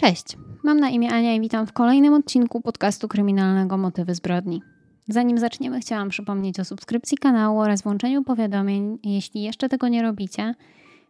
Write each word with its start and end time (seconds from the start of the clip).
Cześć, 0.00 0.36
mam 0.62 0.80
na 0.80 0.88
imię 0.88 1.10
Ania 1.12 1.34
i 1.34 1.40
witam 1.40 1.66
w 1.66 1.72
kolejnym 1.72 2.14
odcinku 2.14 2.60
podcastu 2.60 3.08
kryminalnego 3.08 3.76
Motywy 3.76 4.14
zbrodni. 4.14 4.62
Zanim 5.08 5.38
zaczniemy, 5.38 5.80
chciałam 5.80 6.08
przypomnieć 6.08 6.60
o 6.60 6.64
subskrypcji 6.64 7.18
kanału 7.18 7.60
oraz 7.60 7.82
włączeniu 7.82 8.24
powiadomień, 8.24 8.98
jeśli 9.04 9.42
jeszcze 9.42 9.68
tego 9.68 9.88
nie 9.88 10.02
robicie, 10.02 10.54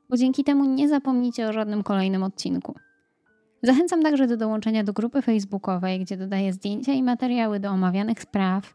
bo 0.09 0.17
dzięki 0.17 0.45
temu 0.45 0.65
nie 0.65 0.89
zapomnicie 0.89 1.49
o 1.49 1.53
żadnym 1.53 1.83
kolejnym 1.83 2.23
odcinku. 2.23 2.75
Zachęcam 3.63 4.03
także 4.03 4.27
do 4.27 4.37
dołączenia 4.37 4.85
do 4.85 4.93
grupy 4.93 5.23
facebookowej, 5.23 6.01
gdzie 6.01 6.17
dodaję 6.17 6.53
zdjęcia 6.53 6.93
i 6.93 7.03
materiały 7.03 7.61
do 7.61 7.71
omawianych 7.71 8.23
spraw. 8.23 8.75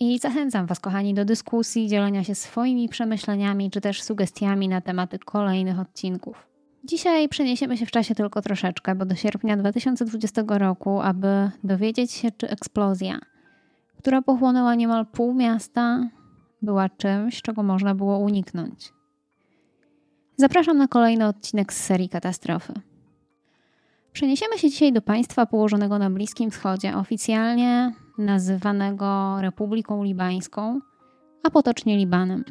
I 0.00 0.18
zachęcam 0.18 0.66
Was, 0.66 0.80
kochani, 0.80 1.14
do 1.14 1.24
dyskusji, 1.24 1.88
dzielenia 1.88 2.24
się 2.24 2.34
swoimi 2.34 2.88
przemyśleniami 2.88 3.70
czy 3.70 3.80
też 3.80 4.02
sugestiami 4.02 4.68
na 4.68 4.80
tematy 4.80 5.18
kolejnych 5.18 5.80
odcinków. 5.80 6.53
Dzisiaj 6.84 7.28
przeniesiemy 7.28 7.76
się 7.76 7.86
w 7.86 7.90
czasie 7.90 8.14
tylko 8.14 8.42
troszeczkę, 8.42 8.94
bo 8.94 9.04
do 9.04 9.14
sierpnia 9.14 9.56
2020 9.56 10.42
roku, 10.48 11.00
aby 11.00 11.50
dowiedzieć 11.64 12.12
się, 12.12 12.30
czy 12.30 12.48
eksplozja, 12.48 13.18
która 13.98 14.22
pochłonęła 14.22 14.74
niemal 14.74 15.06
pół 15.06 15.34
miasta, 15.34 16.08
była 16.62 16.88
czymś, 16.88 17.42
czego 17.42 17.62
można 17.62 17.94
było 17.94 18.18
uniknąć. 18.18 18.92
Zapraszam 20.36 20.76
na 20.76 20.88
kolejny 20.88 21.26
odcinek 21.26 21.72
z 21.72 21.84
serii 21.84 22.08
Katastrofy. 22.08 22.72
Przeniesiemy 24.12 24.58
się 24.58 24.70
dzisiaj 24.70 24.92
do 24.92 25.02
państwa 25.02 25.46
położonego 25.46 25.98
na 25.98 26.10
Bliskim 26.10 26.50
Wschodzie, 26.50 26.96
oficjalnie 26.96 27.92
nazywanego 28.18 29.36
Republiką 29.40 30.04
Libańską, 30.04 30.80
a 31.42 31.50
potocznie 31.50 31.96
Libanem. 31.96 32.44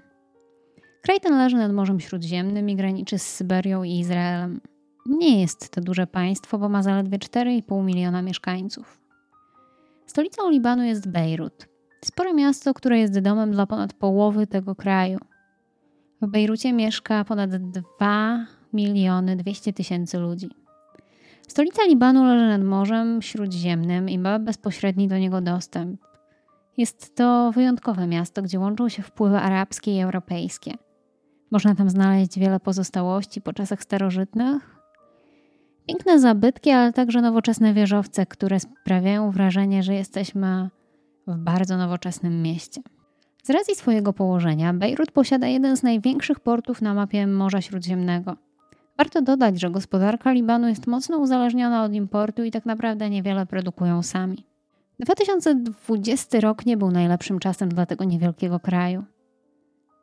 Kraj 1.03 1.19
ten 1.19 1.37
leży 1.37 1.57
nad 1.57 1.73
Morzem 1.73 1.99
Śródziemnym 1.99 2.69
i 2.69 2.75
graniczy 2.75 3.19
z 3.19 3.27
Syberią 3.27 3.83
i 3.83 3.99
Izraelem. 3.99 4.61
Nie 5.05 5.41
jest 5.41 5.69
to 5.69 5.81
duże 5.81 6.07
państwo, 6.07 6.57
bo 6.59 6.69
ma 6.69 6.83
zaledwie 6.83 7.17
4,5 7.17 7.83
miliona 7.83 8.21
mieszkańców. 8.21 9.01
Stolicą 10.05 10.49
Libanu 10.49 10.83
jest 10.83 11.09
Bejrut, 11.09 11.67
spore 12.05 12.33
miasto, 12.33 12.73
które 12.73 12.99
jest 12.99 13.19
domem 13.19 13.51
dla 13.51 13.65
ponad 13.65 13.93
połowy 13.93 14.47
tego 14.47 14.75
kraju. 14.75 15.19
W 16.21 16.27
Bejrucie 16.27 16.73
mieszka 16.73 17.23
ponad 17.23 17.55
2 17.55 18.45
miliony 18.73 19.35
200 19.35 19.73
tysięcy 19.73 20.19
ludzi. 20.19 20.49
Stolica 21.47 21.83
Libanu 21.83 22.25
leży 22.25 22.47
nad 22.47 22.63
Morzem 22.63 23.21
Śródziemnym 23.21 24.09
i 24.09 24.19
ma 24.19 24.39
bezpośredni 24.39 25.07
do 25.07 25.17
niego 25.17 25.41
dostęp. 25.41 26.01
Jest 26.77 27.15
to 27.15 27.51
wyjątkowe 27.51 28.07
miasto, 28.07 28.41
gdzie 28.41 28.59
łączą 28.59 28.89
się 28.89 29.03
wpływy 29.03 29.37
arabskie 29.37 29.95
i 29.97 30.01
europejskie. 30.01 30.73
Można 31.53 31.75
tam 31.75 31.89
znaleźć 31.89 32.39
wiele 32.39 32.59
pozostałości 32.59 33.41
po 33.41 33.53
czasach 33.53 33.83
starożytnych. 33.83 34.79
Piękne 35.87 36.19
zabytki, 36.19 36.71
ale 36.71 36.93
także 36.93 37.21
nowoczesne 37.21 37.73
wieżowce, 37.73 38.25
które 38.25 38.59
sprawiają 38.59 39.31
wrażenie, 39.31 39.83
że 39.83 39.93
jesteśmy 39.93 40.69
w 41.27 41.37
bardzo 41.37 41.77
nowoczesnym 41.77 42.41
mieście. 42.41 42.81
Z 43.43 43.49
racji 43.49 43.75
swojego 43.75 44.13
położenia, 44.13 44.73
Bejrut 44.73 45.11
posiada 45.11 45.47
jeden 45.47 45.77
z 45.77 45.83
największych 45.83 46.39
portów 46.39 46.81
na 46.81 46.93
mapie 46.93 47.27
Morza 47.27 47.61
Śródziemnego. 47.61 48.35
Warto 48.97 49.21
dodać, 49.21 49.59
że 49.59 49.69
gospodarka 49.69 50.31
Libanu 50.31 50.67
jest 50.67 50.87
mocno 50.87 51.17
uzależniona 51.17 51.83
od 51.83 51.93
importu 51.93 52.43
i 52.43 52.51
tak 52.51 52.65
naprawdę 52.65 53.09
niewiele 53.09 53.45
produkują 53.45 54.03
sami. 54.03 54.45
2020 54.99 56.39
rok 56.39 56.65
nie 56.65 56.77
był 56.77 56.91
najlepszym 56.91 57.39
czasem 57.39 57.69
dla 57.69 57.85
tego 57.85 58.03
niewielkiego 58.03 58.59
kraju 58.59 59.03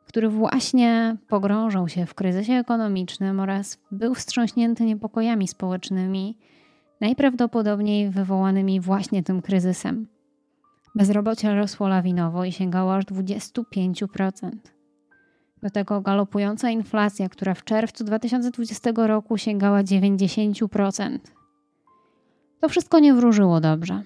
który 0.07 0.29
właśnie 0.29 1.17
pogrążał 1.27 1.87
się 1.87 2.05
w 2.05 2.13
kryzysie 2.13 2.53
ekonomicznym 2.53 3.39
oraz 3.39 3.77
był 3.91 4.15
wstrząśnięty 4.15 4.85
niepokojami 4.85 5.47
społecznymi, 5.47 6.37
najprawdopodobniej 7.01 8.09
wywołanymi 8.09 8.79
właśnie 8.79 9.23
tym 9.23 9.41
kryzysem. 9.41 10.07
Bezrobocie 10.95 11.55
rosło 11.55 11.87
lawinowo 11.87 12.45
i 12.45 12.51
sięgało 12.51 12.95
aż 12.95 13.05
25%. 13.05 14.51
Do 15.63 15.69
tego 15.69 16.01
galopująca 16.01 16.69
inflacja, 16.69 17.29
która 17.29 17.53
w 17.53 17.63
czerwcu 17.63 18.03
2020 18.03 18.91
roku 18.95 19.37
sięgała 19.37 19.83
90%. 19.83 21.19
To 22.59 22.69
wszystko 22.69 22.99
nie 22.99 23.13
wróżyło 23.13 23.59
dobrze. 23.59 24.03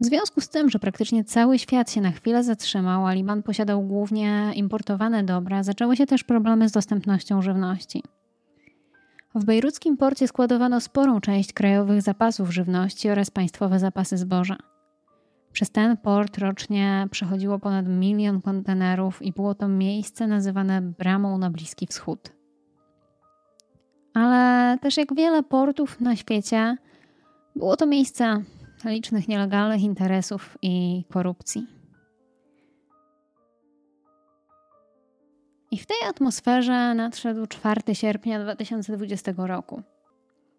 W 0.00 0.04
związku 0.04 0.40
z 0.40 0.48
tym, 0.48 0.70
że 0.70 0.78
praktycznie 0.78 1.24
cały 1.24 1.58
świat 1.58 1.90
się 1.90 2.00
na 2.00 2.10
chwilę 2.10 2.44
zatrzymał, 2.44 3.06
a 3.06 3.12
Liban 3.12 3.42
posiadał 3.42 3.82
głównie 3.82 4.52
importowane 4.54 5.24
dobra, 5.24 5.62
zaczęły 5.62 5.96
się 5.96 6.06
też 6.06 6.24
problemy 6.24 6.68
z 6.68 6.72
dostępnością 6.72 7.42
żywności. 7.42 8.02
W 9.34 9.44
bejruckim 9.44 9.96
porcie 9.96 10.28
składowano 10.28 10.80
sporą 10.80 11.20
część 11.20 11.52
krajowych 11.52 12.02
zapasów 12.02 12.50
żywności 12.50 13.10
oraz 13.10 13.30
państwowe 13.30 13.78
zapasy 13.78 14.16
zboża. 14.16 14.56
Przez 15.52 15.70
ten 15.70 15.96
port 15.96 16.38
rocznie 16.38 17.08
przechodziło 17.10 17.58
ponad 17.58 17.88
milion 17.88 18.40
kontenerów 18.40 19.22
i 19.22 19.32
było 19.32 19.54
to 19.54 19.68
miejsce 19.68 20.26
nazywane 20.26 20.82
bramą 20.82 21.38
na 21.38 21.50
Bliski 21.50 21.86
Wschód. 21.86 22.32
Ale 24.14 24.78
też 24.78 24.96
jak 24.96 25.14
wiele 25.14 25.42
portów 25.42 26.00
na 26.00 26.16
świecie, 26.16 26.76
było 27.56 27.76
to 27.76 27.86
miejsce 27.86 28.42
licznych 28.84 29.28
nielegalnych 29.28 29.82
interesów 29.82 30.58
i 30.62 31.04
korupcji. 31.10 31.81
I 35.72 35.78
w 35.78 35.86
tej 35.86 35.96
atmosferze 36.08 36.94
nadszedł 36.94 37.46
4 37.46 37.94
sierpnia 37.94 38.40
2020 38.40 39.32
roku. 39.36 39.82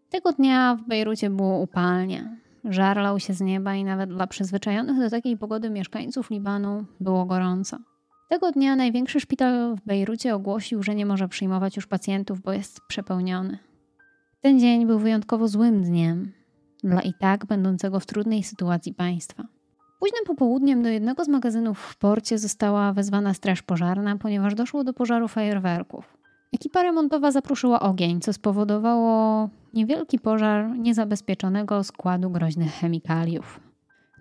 Tego 0.09 0.31
dnia 0.31 0.75
w 0.75 0.87
Bejrucie 0.87 1.29
było 1.29 1.59
upalnie. 1.59 2.37
Żar 2.65 2.97
lał 2.97 3.19
się 3.19 3.33
z 3.33 3.41
nieba 3.41 3.75
i 3.75 3.83
nawet 3.83 4.09
dla 4.09 4.27
przyzwyczajonych 4.27 4.99
do 4.99 5.09
takiej 5.09 5.37
pogody 5.37 5.69
mieszkańców 5.69 6.29
Libanu 6.29 6.85
było 6.99 7.25
gorąco. 7.25 7.77
Tego 8.29 8.51
dnia 8.51 8.75
największy 8.75 9.19
szpital 9.19 9.75
w 9.75 9.81
Bejrucie 9.85 10.35
ogłosił, 10.35 10.83
że 10.83 10.95
nie 10.95 11.05
może 11.05 11.27
przyjmować 11.27 11.75
już 11.75 11.87
pacjentów, 11.87 12.41
bo 12.41 12.53
jest 12.53 12.81
przepełniony. 12.87 13.57
Ten 14.41 14.59
dzień 14.59 14.85
był 14.85 14.99
wyjątkowo 14.99 15.47
złym 15.47 15.83
dniem 15.83 16.31
dla 16.83 17.01
i 17.01 17.13
tak 17.13 17.45
będącego 17.45 17.99
w 17.99 18.05
trudnej 18.05 18.43
sytuacji 18.43 18.93
państwa. 18.93 19.43
Późnym 20.03 20.25
popołudniem 20.25 20.83
do 20.83 20.89
jednego 20.89 21.25
z 21.25 21.27
magazynów 21.27 21.79
w 21.79 21.97
porcie 21.97 22.37
została 22.37 22.93
wezwana 22.93 23.33
straż 23.33 23.61
pożarna, 23.61 24.17
ponieważ 24.17 24.55
doszło 24.55 24.83
do 24.83 24.93
pożaru 24.93 25.27
fajerwerków. 25.27 26.17
Ekipa 26.53 26.83
remontowa 26.83 27.31
zapruszyła 27.31 27.79
ogień, 27.79 28.21
co 28.21 28.33
spowodowało 28.33 29.49
niewielki 29.73 30.19
pożar 30.19 30.77
niezabezpieczonego 30.79 31.83
składu 31.83 32.29
groźnych 32.29 32.71
chemikaliów. 32.71 33.59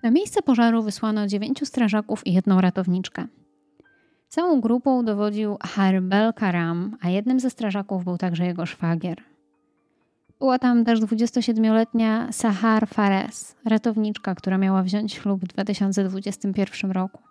Na 0.02 0.11
miejsce 0.11 0.43
pożaru 0.43 0.82
wysłano 0.82 1.26
dziewięciu 1.26 1.67
strażaków 1.67 2.26
i 2.26 2.32
jedną 2.32 2.61
ratowniczkę. 2.61 3.26
Całą 4.28 4.61
grupą 4.61 5.05
dowodził 5.05 5.56
Harbel 5.62 6.32
Karam, 6.32 6.96
a 7.00 7.08
jednym 7.08 7.40
ze 7.40 7.50
strażaków 7.50 8.05
był 8.05 8.19
także 8.19 8.46
jego 8.46 8.67
szwagier. 8.67 9.31
Była 10.43 10.59
tam 10.59 10.85
też 10.85 11.00
27-letnia 11.00 12.33
Sahar 12.33 12.89
Fares, 12.89 13.56
ratowniczka, 13.65 14.35
która 14.35 14.59
miała 14.59 14.83
wziąć 14.83 15.12
ślub 15.12 15.41
w 15.41 15.47
2021 15.47 16.91
roku. 16.91 17.23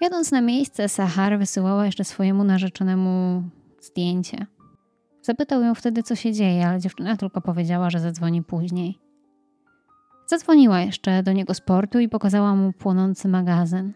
Jadąc 0.00 0.32
na 0.32 0.40
miejsce, 0.40 0.88
Sahar 0.88 1.38
wysyłała 1.38 1.86
jeszcze 1.86 2.04
swojemu 2.04 2.44
narzeczonemu 2.44 3.42
zdjęcie. 3.80 4.46
Zapytał 5.22 5.62
ją 5.62 5.74
wtedy, 5.74 6.02
co 6.02 6.16
się 6.16 6.32
dzieje, 6.32 6.66
ale 6.66 6.80
dziewczyna 6.80 7.16
tylko 7.16 7.40
powiedziała, 7.40 7.90
że 7.90 8.00
zadzwoni 8.00 8.42
później. 8.42 8.98
Zadzwoniła 10.26 10.80
jeszcze 10.80 11.22
do 11.22 11.32
niego 11.32 11.54
z 11.54 11.60
portu 11.60 11.98
i 11.98 12.08
pokazała 12.08 12.54
mu 12.54 12.72
płonący 12.72 13.28
magazyn. 13.28 13.92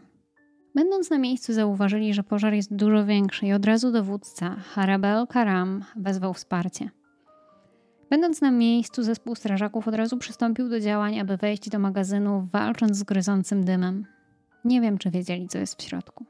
Będąc 0.74 1.10
na 1.10 1.18
miejscu, 1.18 1.52
zauważyli, 1.52 2.14
że 2.14 2.22
pożar 2.22 2.52
jest 2.54 2.74
dużo 2.74 3.04
większy 3.04 3.46
i 3.46 3.52
od 3.52 3.66
razu 3.66 3.92
dowódca 3.92 4.56
Harabel 4.56 5.26
Karam 5.26 5.84
wezwał 5.96 6.34
wsparcie. 6.34 6.90
Będąc 8.14 8.40
na 8.40 8.50
miejscu, 8.50 9.02
zespół 9.02 9.34
strażaków 9.34 9.88
od 9.88 9.94
razu 9.94 10.16
przystąpił 10.16 10.68
do 10.68 10.80
działań, 10.80 11.18
aby 11.20 11.36
wejść 11.36 11.70
do 11.70 11.78
magazynu, 11.78 12.48
walcząc 12.52 12.96
z 12.96 13.02
gryzącym 13.02 13.64
dymem. 13.64 14.06
Nie 14.64 14.80
wiem, 14.80 14.98
czy 14.98 15.10
wiedzieli, 15.10 15.48
co 15.48 15.58
jest 15.58 15.82
w 15.82 15.84
środku. 15.84 16.24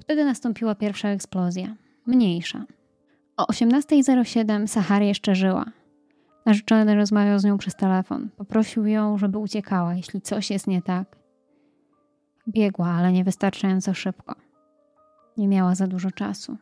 Wtedy 0.00 0.24
nastąpiła 0.24 0.74
pierwsza 0.74 1.08
eksplozja, 1.08 1.76
mniejsza. 2.06 2.64
O 3.36 3.44
18.07 3.44 4.66
Sahar 4.66 5.02
jeszcze 5.02 5.34
żyła. 5.34 5.64
Narzeczony 6.46 6.94
rozmawiał 6.94 7.38
z 7.38 7.44
nią 7.44 7.58
przez 7.58 7.74
telefon. 7.74 8.28
Poprosił 8.36 8.86
ją, 8.86 9.18
żeby 9.18 9.38
uciekała, 9.38 9.94
jeśli 9.94 10.20
coś 10.20 10.50
jest 10.50 10.66
nie 10.66 10.82
tak. 10.82 11.16
Biegła, 12.48 12.88
ale 12.88 13.12
nie 13.12 13.24
wystarczająco 13.24 13.94
szybko. 13.94 14.34
Nie 15.36 15.48
miała 15.48 15.74
za 15.74 15.86
dużo 15.86 16.10
czasu. 16.10 16.56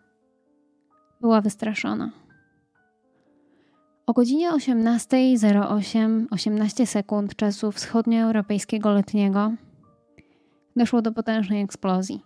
Była 1.21 1.41
wystraszona. 1.41 2.26
O 4.07 4.13
godzinie 4.13 4.53
18.08, 4.53 6.27
18 6.31 6.87
sekund 6.87 7.37
czasu 7.37 7.73
wschodnioeuropejskiego 7.73 8.91
letniego, 8.93 9.53
doszło 10.77 11.03
do 11.03 11.13
potężnej 11.13 11.63
eksplozji. 11.63 12.23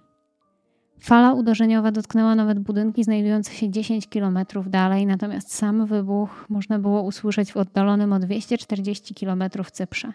Fala 0.98 1.32
uderzeniowa 1.32 1.92
dotknęła 1.92 2.34
nawet 2.34 2.58
budynki 2.58 3.04
znajdujące 3.04 3.52
się 3.52 3.70
10 3.70 4.08
km 4.08 4.38
dalej, 4.66 5.06
natomiast 5.06 5.54
sam 5.54 5.86
wybuch 5.86 6.46
można 6.48 6.78
było 6.78 7.02
usłyszeć 7.02 7.52
w 7.52 7.56
oddalonym 7.56 8.12
o 8.12 8.18
240 8.18 9.14
km 9.14 9.44
Cyprze. 9.72 10.12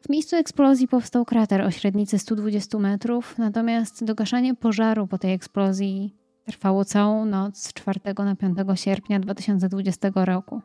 W 0.00 0.08
miejscu 0.08 0.36
eksplozji 0.36 0.88
powstał 0.88 1.24
krater 1.24 1.62
o 1.62 1.70
średnicy 1.70 2.18
120 2.18 2.78
metrów, 2.78 3.38
natomiast 3.38 4.04
dogaszanie 4.04 4.54
pożaru 4.54 5.06
po 5.06 5.18
tej 5.18 5.32
eksplozji 5.32 6.17
trwało 6.48 6.84
całą 6.84 7.24
noc 7.24 7.58
z 7.58 7.72
4 7.72 8.00
na 8.18 8.36
5 8.36 8.58
sierpnia 8.74 9.20
2020 9.20 10.10
roku. 10.14 10.60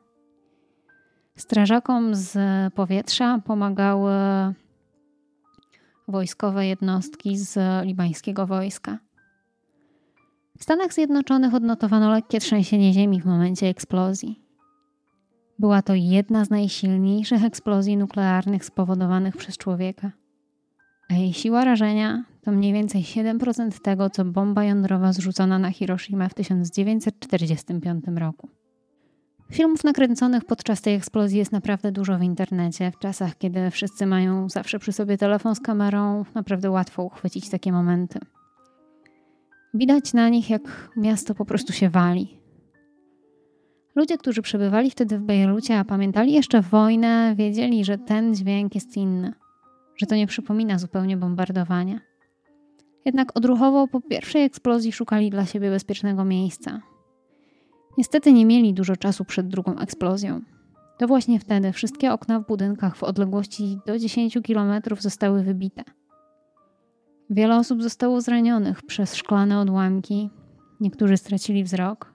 Strażakom 1.35 2.15
z 2.15 2.38
powietrza 2.74 3.39
pomagały 3.45 4.13
wojskowe 6.07 6.68
jednostki 6.68 7.38
z 7.38 7.59
libańskiego 7.85 8.47
wojska. 8.47 8.97
W 10.57 10.63
Stanach 10.63 10.94
Zjednoczonych 10.94 11.53
odnotowano 11.53 12.12
lekkie 12.12 12.39
trzęsienie 12.39 12.94
ziemi 12.94 13.21
w 13.21 13.25
momencie 13.25 13.68
eksplozji. 13.68 14.41
Była 15.59 15.81
to 15.81 15.94
jedna 15.95 16.45
z 16.45 16.50
najsilniejszych 16.50 17.44
eksplozji 17.44 17.97
nuklearnych 17.97 18.65
spowodowanych 18.65 19.38
przez 19.38 19.57
człowieka. 19.57 20.12
A 21.13 21.15
jej 21.15 21.33
siła 21.33 21.65
rażenia 21.65 22.24
to 22.42 22.51
mniej 22.51 22.74
więcej 22.74 23.01
7% 23.01 23.80
tego, 23.81 24.10
co 24.10 24.25
bomba 24.25 24.63
jądrowa 24.63 25.13
zrzucona 25.13 25.60
na 25.60 25.71
Hiroshima 25.71 26.30
w 26.30 26.33
1945 26.33 28.06
roku. 28.15 28.50
Filmów 29.51 29.83
nakręconych 29.83 30.45
podczas 30.45 30.81
tej 30.81 30.95
eksplozji 30.95 31.38
jest 31.38 31.51
naprawdę 31.51 31.92
dużo 31.92 32.18
w 32.18 32.21
internecie. 32.21 32.92
W 32.92 33.00
czasach, 33.00 33.38
kiedy 33.38 33.71
wszyscy 33.71 34.06
mają 34.06 34.50
zawsze 34.50 34.80
przy 34.80 34.92
sobie 34.92 35.18
telefon 35.18 35.56
z 35.56 35.60
kamerą, 35.60 36.25
naprawdę 36.36 36.71
łatwo 36.71 37.04
uchwycić 37.04 37.50
takie 37.50 37.71
momenty. 37.71 38.19
Widać 39.74 40.13
na 40.13 40.30
nich, 40.30 40.50
jak 40.50 40.92
miasto 40.98 41.36
po 41.36 41.45
prostu 41.45 41.74
się 41.74 41.89
wali. 41.89 42.39
Ludzie, 43.95 44.18
którzy 44.18 44.42
przebywali 44.42 44.92
wtedy 44.92 45.19
w 45.19 45.21
Bejrucie, 45.21 45.80
a 45.80 45.83
pamiętali 45.83 46.33
jeszcze 46.33 46.62
wojnę, 46.62 47.36
wiedzieli, 47.36 47.86
że 47.86 47.98
ten 47.98 48.36
dźwięk 48.36 48.75
jest 48.75 48.98
inny, 48.98 49.33
że 50.03 50.07
to 50.07 50.15
nie 50.15 50.27
przypomina 50.27 50.79
zupełnie 50.79 51.17
bombardowania. 51.17 52.00
Jednak 53.05 53.38
odruchowo 53.38 53.88
po 53.88 54.01
pierwszej 54.01 54.44
eksplozji 54.44 54.91
szukali 54.91 55.29
dla 55.29 55.45
siebie 55.45 55.69
bezpiecznego 55.69 56.25
miejsca. 56.25 56.81
Niestety 57.97 58.33
nie 58.33 58.45
mieli 58.45 58.73
dużo 58.73 58.95
czasu 58.95 59.25
przed 59.25 59.47
drugą 59.47 59.79
eksplozją. 59.79 60.41
To 60.97 61.07
właśnie 61.07 61.39
wtedy 61.39 61.71
wszystkie 61.71 62.13
okna 62.13 62.39
w 62.39 62.47
budynkach 62.47 62.95
w 62.95 63.03
odległości 63.03 63.77
do 63.85 64.00
10 64.00 64.38
km 64.47 64.81
zostały 65.00 65.44
wybite. 65.44 65.83
Wiele 67.29 67.57
osób 67.57 67.83
zostało 67.83 68.21
zranionych 68.21 68.81
przez 68.81 69.15
szklane 69.15 69.59
odłamki, 69.59 70.29
niektórzy 70.79 71.17
stracili 71.17 71.63
wzrok, 71.63 72.13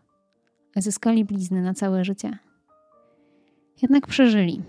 a 0.76 0.81
zyskali 0.81 1.25
blizny 1.25 1.62
na 1.62 1.75
całe 1.75 2.05
życie. 2.05 2.38
Jednak 3.82 4.06
przeżyli. 4.06 4.62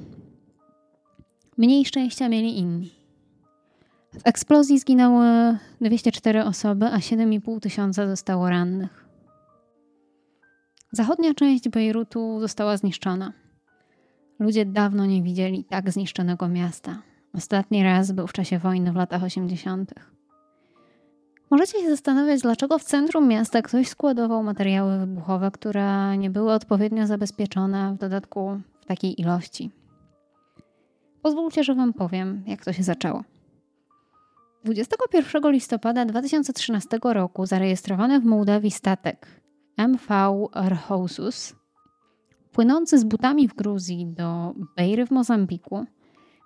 Mniej 1.57 1.85
szczęścia 1.85 2.29
mieli 2.29 2.57
inni. 2.57 2.98
W 4.13 4.21
eksplozji 4.27 4.79
zginęły 4.79 5.57
204 5.81 6.43
osoby, 6.43 6.85
a 6.85 6.97
7,5 6.97 7.59
tysiąca 7.59 8.07
zostało 8.07 8.49
rannych. 8.49 9.05
Zachodnia 10.91 11.33
część 11.33 11.69
Bejrutu 11.69 12.39
została 12.39 12.77
zniszczona. 12.77 13.33
Ludzie 14.39 14.65
dawno 14.65 15.05
nie 15.05 15.23
widzieli 15.23 15.63
tak 15.63 15.91
zniszczonego 15.91 16.47
miasta. 16.47 17.01
Ostatni 17.33 17.83
raz 17.83 18.11
był 18.11 18.27
w 18.27 18.33
czasie 18.33 18.59
wojny 18.59 18.91
w 18.91 18.95
latach 18.95 19.23
80. 19.23 19.93
Możecie 21.51 21.81
się 21.81 21.89
zastanawiać, 21.89 22.41
dlaczego 22.41 22.79
w 22.79 22.83
centrum 22.83 23.27
miasta 23.27 23.61
ktoś 23.61 23.87
składował 23.87 24.43
materiały 24.43 24.99
wybuchowe, 24.99 25.51
które 25.51 26.17
nie 26.17 26.29
były 26.29 26.53
odpowiednio 26.53 27.07
zabezpieczone, 27.07 27.93
w 27.93 27.97
dodatku 27.97 28.61
w 28.81 28.85
takiej 28.85 29.21
ilości. 29.21 29.71
Pozwólcie, 31.21 31.63
że 31.63 31.75
Wam 31.75 31.93
powiem, 31.93 32.43
jak 32.47 32.65
to 32.65 32.73
się 32.73 32.83
zaczęło. 32.83 33.23
21 34.63 35.51
listopada 35.51 36.05
2013 36.05 36.99
roku 37.03 37.45
zarejestrowany 37.45 38.19
w 38.19 38.25
Mołdawii 38.25 38.71
statek 38.71 39.41
MV 39.77 40.07
Arhousus, 40.51 41.55
płynący 42.51 42.97
z 42.99 43.03
butami 43.03 43.47
w 43.47 43.55
Gruzji 43.55 44.07
do 44.07 44.53
Bejry 44.77 45.05
w 45.05 45.11
Mozambiku, 45.11 45.85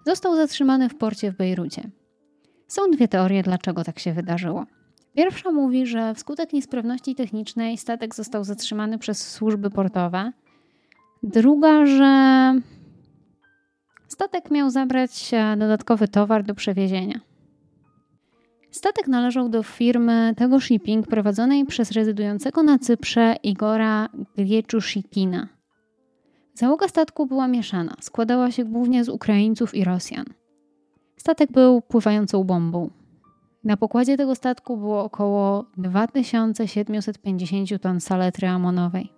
został 0.05 0.35
zatrzymany 0.35 0.89
w 0.89 0.97
porcie 0.97 1.31
w 1.31 1.37
Bejrucie. 1.37 1.89
Są 2.67 2.91
dwie 2.91 3.07
teorie, 3.07 3.43
dlaczego 3.43 3.83
tak 3.83 3.99
się 3.99 4.13
wydarzyło. 4.13 4.65
Pierwsza 5.15 5.51
mówi, 5.51 5.85
że 5.85 6.13
wskutek 6.15 6.53
niesprawności 6.53 7.15
technicznej 7.15 7.77
statek 7.77 8.15
został 8.15 8.43
zatrzymany 8.43 8.97
przez 8.97 9.31
służby 9.31 9.69
portowe. 9.69 10.31
Druga, 11.23 11.85
że 11.85 12.53
statek 14.07 14.51
miał 14.51 14.69
zabrać 14.69 15.31
dodatkowy 15.57 16.07
towar 16.07 16.43
do 16.43 16.55
przewiezienia. 16.55 17.19
Statek 18.73 19.07
należał 19.07 19.49
do 19.49 19.63
firmy 19.63 20.33
Tego 20.37 20.59
Shipping 20.59 21.07
prowadzonej 21.07 21.65
przez 21.65 21.91
rezydującego 21.91 22.63
na 22.63 22.79
Cyprze 22.79 23.35
Igora 23.43 24.09
Glieczushikina. 24.37 25.47
Załoga 26.53 26.87
statku 26.87 27.25
była 27.25 27.47
mieszana, 27.47 27.95
składała 28.01 28.51
się 28.51 28.65
głównie 28.65 29.03
z 29.03 29.09
Ukraińców 29.09 29.75
i 29.75 29.83
Rosjan. 29.83 30.25
Statek 31.17 31.51
był 31.51 31.81
pływającą 31.81 32.43
bombą. 32.43 32.89
Na 33.63 33.77
pokładzie 33.77 34.17
tego 34.17 34.35
statku 34.35 34.77
było 34.77 35.03
około 35.03 35.65
2750 35.77 37.81
ton 37.81 38.01
saletry 38.01 38.47
amonowej, 38.47 39.13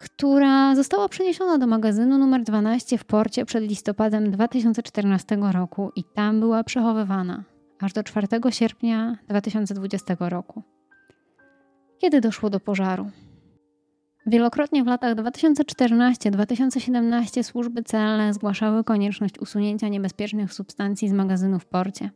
która 0.00 0.74
została 0.74 1.08
przeniesiona 1.08 1.58
do 1.58 1.66
magazynu 1.66 2.18
numer 2.18 2.42
12 2.42 2.98
w 2.98 3.04
porcie 3.04 3.44
przed 3.44 3.64
listopadem 3.64 4.30
2014 4.30 5.38
roku 5.52 5.92
i 5.96 6.04
tam 6.04 6.40
była 6.40 6.64
przechowywana 6.64 7.44
aż 7.80 7.92
do 7.92 8.02
4 8.02 8.26
sierpnia 8.50 9.18
2020 9.28 10.16
roku, 10.20 10.62
kiedy 11.98 12.20
doszło 12.20 12.50
do 12.50 12.60
pożaru. 12.60 13.10
Wielokrotnie 14.26 14.84
w 14.84 14.86
latach 14.86 15.14
2014-2017 15.14 17.42
służby 17.42 17.82
celne 17.82 18.34
zgłaszały 18.34 18.84
konieczność 18.84 19.38
usunięcia 19.38 19.88
niebezpiecznych 19.88 20.52
substancji 20.52 21.08
z 21.08 21.12
magazynu 21.12 21.58
w 21.58 21.66
porcie. 21.66 22.10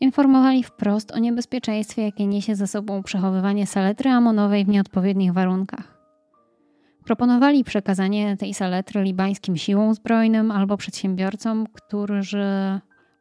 Informowali 0.00 0.64
wprost 0.64 1.12
o 1.12 1.18
niebezpieczeństwie, 1.18 2.02
jakie 2.02 2.26
niesie 2.26 2.54
ze 2.54 2.66
sobą 2.66 3.02
przechowywanie 3.02 3.66
saletry 3.66 4.10
amonowej 4.10 4.64
w 4.64 4.68
nieodpowiednich 4.68 5.32
warunkach. 5.32 5.94
Proponowali 7.04 7.64
przekazanie 7.64 8.36
tej 8.36 8.54
saletry 8.54 9.02
libańskim 9.02 9.56
siłom 9.56 9.94
zbrojnym 9.94 10.50
albo 10.50 10.76
przedsiębiorcom, 10.76 11.66
którzy 11.72 12.46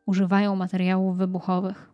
używają 0.06 0.56
materiałów 0.56 1.18
wybuchowych. 1.18 1.94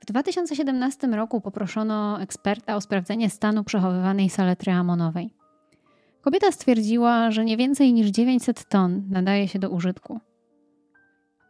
W 0.00 0.06
2017 0.06 1.06
roku 1.06 1.40
poproszono 1.40 2.20
eksperta 2.20 2.76
o 2.76 2.80
sprawdzenie 2.80 3.30
stanu 3.30 3.64
przechowywanej 3.64 4.30
saletry 4.30 4.72
amonowej. 4.72 5.30
Kobieta 6.20 6.52
stwierdziła, 6.52 7.30
że 7.30 7.44
nie 7.44 7.56
więcej 7.56 7.92
niż 7.92 8.08
900 8.08 8.64
ton 8.64 9.02
nadaje 9.10 9.48
się 9.48 9.58
do 9.58 9.70
użytku. 9.70 10.20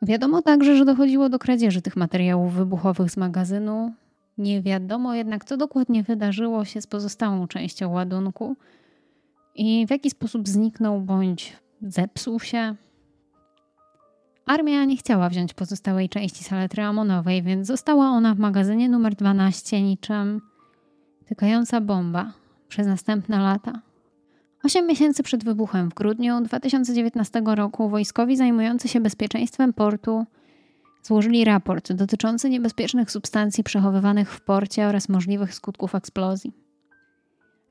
Wiadomo 0.02 0.42
także, 0.42 0.76
że 0.76 0.84
dochodziło 0.84 1.28
do 1.28 1.38
kradzieży 1.38 1.82
tych 1.82 1.96
materiałów 1.96 2.54
wybuchowych 2.54 3.10
z 3.10 3.16
magazynu. 3.16 3.92
Nie 4.38 4.62
wiadomo 4.62 5.14
jednak, 5.14 5.44
co 5.44 5.56
dokładnie 5.56 6.02
wydarzyło 6.02 6.64
się 6.64 6.80
z 6.80 6.86
pozostałą 6.86 7.46
częścią 7.46 7.92
ładunku 7.92 8.56
i 9.54 9.86
w 9.86 9.90
jaki 9.90 10.10
sposób 10.10 10.48
zniknął 10.48 11.00
bądź 11.00 11.56
zepsuł 11.82 12.40
się. 12.40 12.74
Armia 14.46 14.84
nie 14.84 14.96
chciała 14.96 15.28
wziąć 15.28 15.54
pozostałej 15.54 16.08
części 16.08 16.44
saletry 16.44 16.82
amonowej, 16.82 17.42
więc 17.42 17.66
została 17.66 18.06
ona 18.06 18.34
w 18.34 18.38
magazynie 18.38 18.88
numer 18.88 19.14
12 19.14 19.82
niczym 19.82 20.40
tykająca 21.26 21.80
bomba 21.80 22.32
przez 22.68 22.86
następne 22.86 23.38
lata. 23.38 23.80
Osiem 24.64 24.86
miesięcy 24.86 25.22
przed 25.22 25.44
wybuchem 25.44 25.90
w 25.90 25.94
grudniu 25.94 26.40
2019 26.40 27.42
roku 27.44 27.88
wojskowi 27.88 28.36
zajmujący 28.36 28.88
się 28.88 29.00
bezpieczeństwem 29.00 29.72
portu 29.72 30.26
złożyli 31.02 31.44
raport 31.44 31.92
dotyczący 31.92 32.50
niebezpiecznych 32.50 33.10
substancji 33.10 33.64
przechowywanych 33.64 34.32
w 34.32 34.40
porcie 34.40 34.86
oraz 34.86 35.08
możliwych 35.08 35.54
skutków 35.54 35.94
eksplozji. 35.94 36.52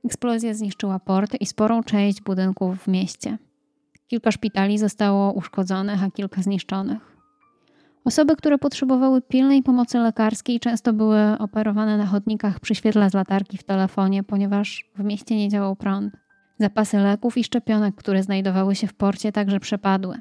Eksplozja 0.05 0.53
zniszczyła 0.53 0.99
port 0.99 1.35
i 1.39 1.45
sporą 1.45 1.83
część 1.83 2.21
budynków 2.21 2.83
w 2.83 2.87
mieście. 2.87 3.37
Kilka 4.11 4.31
szpitali 4.31 4.77
zostało 4.77 5.33
uszkodzonych, 5.33 6.03
a 6.03 6.11
kilka 6.11 6.41
zniszczonych. 6.41 7.17
Osoby, 8.05 8.35
które 8.35 8.57
potrzebowały 8.57 9.21
pilnej 9.21 9.63
pomocy 9.63 9.97
lekarskiej, 9.97 10.59
często 10.59 10.93
były 10.93 11.37
operowane 11.39 11.97
na 11.97 12.05
chodnikach 12.05 12.59
przy 12.59 12.75
świetle 12.75 13.09
z 13.09 13.13
latarki 13.13 13.57
w 13.57 13.63
telefonie, 13.63 14.23
ponieważ 14.23 14.89
w 14.95 15.03
mieście 15.03 15.35
nie 15.35 15.49
działał 15.49 15.75
prąd. 15.75 16.13
Zapasy 16.59 16.97
leków 16.97 17.37
i 17.37 17.43
szczepionek, 17.43 17.95
które 17.95 18.23
znajdowały 18.23 18.75
się 18.75 18.87
w 18.87 18.93
porcie, 18.93 19.31
także 19.31 19.59
przepadły. 19.59 20.19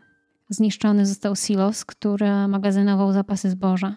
Zniszczony 0.49 1.06
został 1.06 1.37
silos, 1.37 1.85
który 1.85 2.49
magazynował 2.49 3.12
zapasy 3.12 3.50
zboża. 3.50 3.97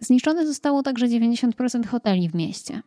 Zniszczone 0.00 0.46
zostało 0.46 0.82
także 0.82 1.06
90% 1.06 1.86
hoteli 1.86 2.28
w 2.28 2.34
mieście. 2.34 2.82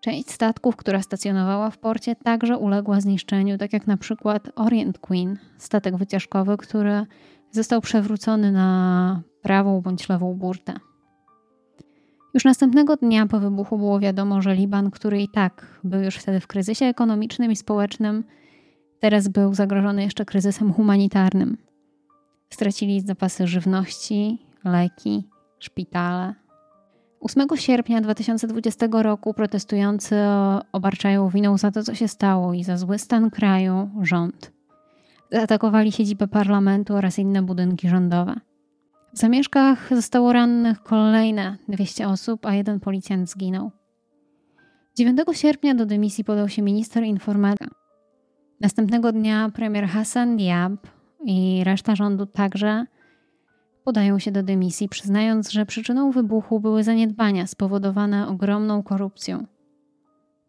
Część 0.00 0.30
statków, 0.30 0.76
która 0.76 1.02
stacjonowała 1.02 1.70
w 1.70 1.78
porcie, 1.78 2.16
także 2.16 2.58
uległa 2.58 3.00
zniszczeniu, 3.00 3.58
tak 3.58 3.72
jak 3.72 3.86
na 3.86 3.96
przykład 3.96 4.50
Orient 4.56 4.98
Queen, 4.98 5.38
statek 5.58 5.96
wycieczkowy, 5.96 6.56
który 6.56 7.06
został 7.50 7.80
przewrócony 7.80 8.52
na 8.52 9.20
prawą 9.42 9.80
bądź 9.80 10.08
lewą 10.08 10.34
burtę. 10.34 10.74
Już 12.34 12.44
następnego 12.44 12.96
dnia 12.96 13.26
po 13.26 13.40
wybuchu 13.40 13.78
było 13.78 14.00
wiadomo, 14.00 14.42
że 14.42 14.54
Liban, 14.54 14.90
który 14.90 15.22
i 15.22 15.28
tak 15.28 15.80
był 15.84 16.00
już 16.00 16.16
wtedy 16.16 16.40
w 16.40 16.46
kryzysie 16.46 16.86
ekonomicznym 16.86 17.52
i 17.52 17.56
społecznym, 17.56 18.24
teraz 19.00 19.28
był 19.28 19.54
zagrożony 19.54 20.02
jeszcze 20.02 20.24
kryzysem 20.24 20.72
humanitarnym. 20.72 21.56
Stracili 22.50 23.00
zapasy 23.00 23.46
żywności, 23.46 24.38
leki, 24.64 25.28
szpitale. 25.58 26.34
8 27.20 27.46
sierpnia 27.54 28.00
2020 28.00 28.86
roku 28.92 29.34
protestujący 29.34 30.16
obarczają 30.72 31.28
winą 31.28 31.58
za 31.58 31.70
to, 31.70 31.82
co 31.82 31.94
się 31.94 32.08
stało 32.08 32.54
i 32.54 32.64
za 32.64 32.76
zły 32.76 32.98
stan 32.98 33.30
kraju 33.30 33.90
rząd. 34.02 34.52
Zaatakowali 35.32 35.92
siedzibę 35.92 36.28
parlamentu 36.28 36.94
oraz 36.94 37.18
inne 37.18 37.42
budynki 37.42 37.88
rządowe. 37.88 38.34
W 39.14 39.18
zamieszkach 39.18 39.88
zostało 39.90 40.32
rannych 40.32 40.82
kolejne 40.82 41.56
200 41.68 42.08
osób, 42.08 42.46
a 42.46 42.54
jeden 42.54 42.80
policjant 42.80 43.30
zginął. 43.30 43.70
9 44.96 45.20
sierpnia 45.32 45.74
do 45.74 45.86
dymisji 45.86 46.24
podał 46.24 46.48
się 46.48 46.62
minister 46.62 47.02
informatyki. 47.02 47.70
Następnego 48.60 49.12
dnia 49.12 49.50
premier 49.54 49.86
Hassan 49.86 50.36
Diab 50.36 50.72
i 51.24 51.60
reszta 51.64 51.96
rządu 51.96 52.26
także 52.26 52.86
podają 53.88 54.18
się 54.18 54.32
do 54.32 54.42
dymisji, 54.42 54.88
przyznając, 54.88 55.50
że 55.50 55.66
przyczyną 55.66 56.10
wybuchu 56.10 56.60
były 56.60 56.84
zaniedbania 56.84 57.46
spowodowane 57.46 58.28
ogromną 58.28 58.82
korupcją. 58.82 59.46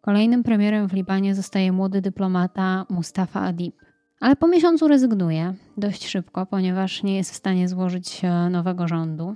Kolejnym 0.01 0.43
premierem 0.43 0.89
w 0.89 0.93
Libanie 0.93 1.35
zostaje 1.35 1.71
młody 1.71 2.01
dyplomata 2.01 2.85
Mustafa 2.89 3.41
Adib. 3.41 3.75
Ale 4.19 4.35
po 4.35 4.47
miesiącu 4.47 4.87
rezygnuje 4.87 5.53
dość 5.77 6.07
szybko, 6.07 6.45
ponieważ 6.45 7.03
nie 7.03 7.15
jest 7.17 7.31
w 7.31 7.35
stanie 7.35 7.69
złożyć 7.69 8.21
e, 8.23 8.49
nowego 8.49 8.87
rządu. 8.87 9.35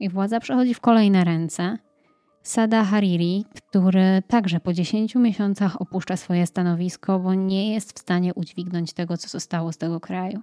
I 0.00 0.08
władza 0.08 0.40
przechodzi 0.40 0.74
w 0.74 0.80
kolejne 0.80 1.24
ręce. 1.24 1.78
Sada 2.42 2.84
Hariri, 2.84 3.44
który 3.54 4.22
także 4.28 4.60
po 4.60 4.72
10 4.72 5.14
miesiącach 5.14 5.82
opuszcza 5.82 6.16
swoje 6.16 6.46
stanowisko, 6.46 7.18
bo 7.18 7.34
nie 7.34 7.72
jest 7.74 7.98
w 7.98 8.00
stanie 8.00 8.34
udźwignąć 8.34 8.92
tego, 8.92 9.16
co 9.16 9.28
zostało 9.28 9.72
z 9.72 9.78
tego 9.78 10.00
kraju. 10.00 10.42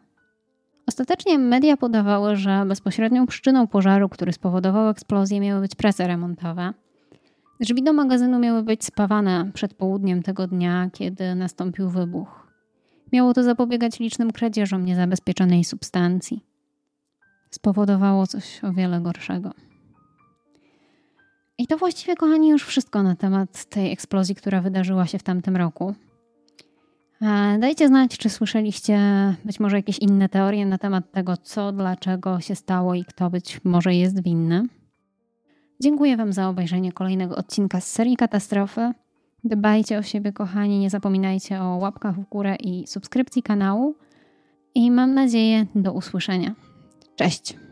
Ostatecznie 0.89 1.39
media 1.39 1.77
podawały, 1.77 2.35
że 2.35 2.65
bezpośrednią 2.67 3.27
przyczyną 3.27 3.67
pożaru, 3.67 4.09
który 4.09 4.33
spowodował 4.33 4.89
eksplozję, 4.89 5.39
miały 5.39 5.61
być 5.61 5.75
prace 5.75 6.07
remontowe. 6.07 6.73
Drzwi 7.59 7.83
do 7.83 7.93
magazynu 7.93 8.39
miały 8.39 8.63
być 8.63 8.85
spawane 8.85 9.51
przed 9.53 9.73
południem 9.73 10.23
tego 10.23 10.47
dnia, 10.47 10.89
kiedy 10.93 11.35
nastąpił 11.35 11.89
wybuch. 11.89 12.47
Miało 13.13 13.33
to 13.33 13.43
zapobiegać 13.43 13.99
licznym 13.99 14.31
kradzieżom 14.31 14.85
niezabezpieczonej 14.85 15.63
substancji. 15.63 16.45
Spowodowało 17.51 18.27
coś 18.27 18.63
o 18.63 18.73
wiele 18.73 19.01
gorszego. 19.01 19.51
I 21.57 21.67
to 21.67 21.77
właściwie, 21.77 22.15
kochani, 22.15 22.49
już 22.49 22.65
wszystko 22.65 23.03
na 23.03 23.15
temat 23.15 23.65
tej 23.65 23.91
eksplozji, 23.91 24.35
która 24.35 24.61
wydarzyła 24.61 25.07
się 25.07 25.19
w 25.19 25.23
tamtym 25.23 25.57
roku. 25.57 25.95
Dajcie 27.59 27.87
znać, 27.87 28.17
czy 28.17 28.29
słyszeliście 28.29 28.99
być 29.45 29.59
może 29.59 29.77
jakieś 29.77 29.99
inne 29.99 30.29
teorie 30.29 30.65
na 30.65 30.77
temat 30.77 31.11
tego, 31.11 31.37
co, 31.37 31.71
dlaczego 31.71 32.39
się 32.39 32.55
stało 32.55 32.95
i 32.95 33.05
kto 33.05 33.29
być 33.29 33.61
może 33.63 33.95
jest 33.95 34.23
winny. 34.23 34.67
Dziękuję 35.81 36.17
Wam 36.17 36.33
za 36.33 36.49
obejrzenie 36.49 36.91
kolejnego 36.91 37.35
odcinka 37.35 37.81
z 37.81 37.87
serii 37.87 38.17
Katastrofy. 38.17 38.91
Dbajcie 39.43 39.97
o 39.97 40.01
siebie, 40.01 40.33
kochani, 40.33 40.79
nie 40.79 40.89
zapominajcie 40.89 41.61
o 41.61 41.77
łapkach 41.77 42.15
w 42.15 42.29
górę 42.29 42.55
i 42.55 42.87
subskrypcji 42.87 43.43
kanału. 43.43 43.95
I 44.75 44.91
mam 44.91 45.13
nadzieję 45.13 45.65
do 45.75 45.93
usłyszenia. 45.93 46.55
Cześć! 47.15 47.68